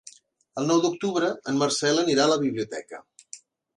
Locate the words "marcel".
1.65-2.03